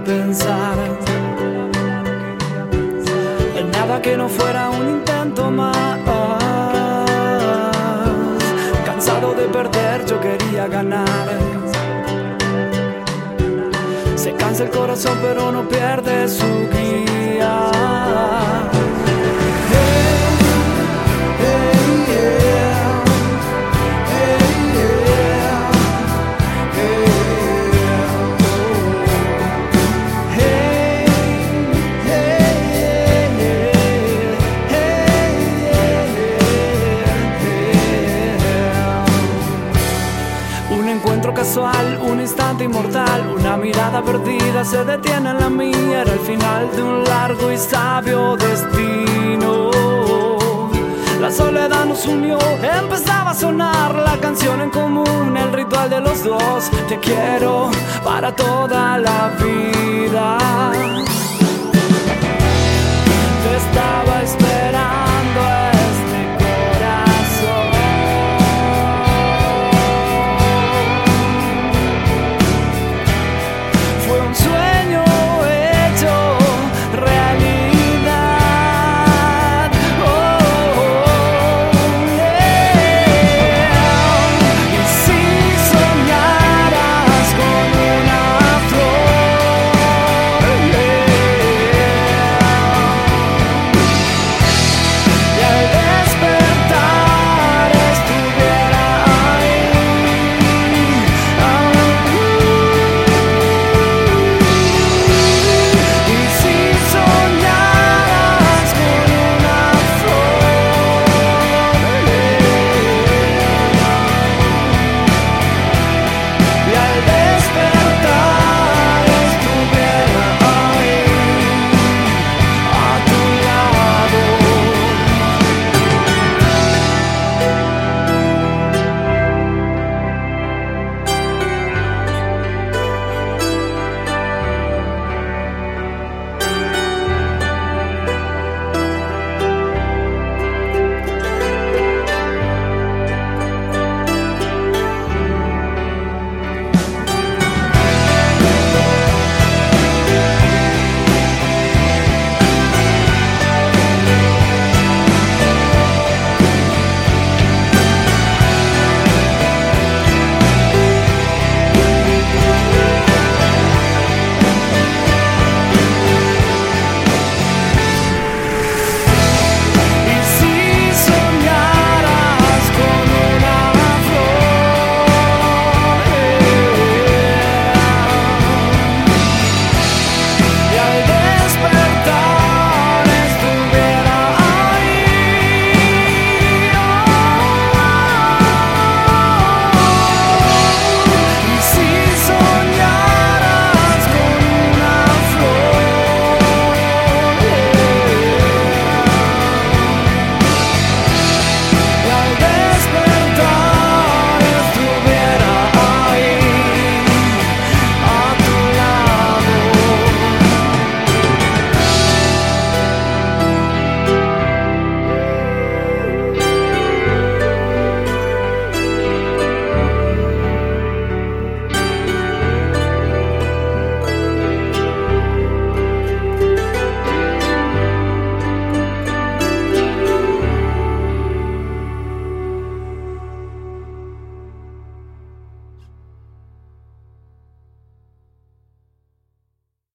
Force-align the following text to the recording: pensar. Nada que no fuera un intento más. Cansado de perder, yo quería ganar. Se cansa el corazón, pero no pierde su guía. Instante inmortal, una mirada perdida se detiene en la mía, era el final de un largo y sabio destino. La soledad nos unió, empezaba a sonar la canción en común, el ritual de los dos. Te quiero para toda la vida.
pensar. 0.00 0.76
Nada 3.72 4.02
que 4.02 4.16
no 4.16 4.28
fuera 4.28 4.70
un 4.70 4.88
intento 4.88 5.50
más. 5.50 5.98
Cansado 8.84 9.34
de 9.34 9.44
perder, 9.44 10.04
yo 10.06 10.20
quería 10.20 10.66
ganar. 10.66 11.28
Se 14.16 14.32
cansa 14.34 14.64
el 14.64 14.70
corazón, 14.70 15.16
pero 15.22 15.52
no 15.52 15.68
pierde 15.68 16.28
su 16.28 16.68
guía. 16.72 18.57
Instante 42.28 42.64
inmortal, 42.64 43.34
una 43.38 43.56
mirada 43.56 44.02
perdida 44.02 44.62
se 44.62 44.84
detiene 44.84 45.30
en 45.30 45.40
la 45.40 45.48
mía, 45.48 46.02
era 46.02 46.12
el 46.12 46.20
final 46.20 46.70
de 46.76 46.82
un 46.82 47.02
largo 47.04 47.50
y 47.50 47.56
sabio 47.56 48.36
destino. 48.36 49.70
La 51.18 51.30
soledad 51.30 51.86
nos 51.86 52.04
unió, 52.04 52.38
empezaba 52.82 53.30
a 53.30 53.34
sonar 53.34 53.94
la 53.94 54.18
canción 54.20 54.60
en 54.60 54.68
común, 54.68 55.36
el 55.36 55.52
ritual 55.54 55.88
de 55.88 56.00
los 56.00 56.22
dos. 56.22 56.70
Te 56.86 56.98
quiero 56.98 57.70
para 58.04 58.36
toda 58.36 58.98
la 58.98 59.30
vida. 59.42 60.47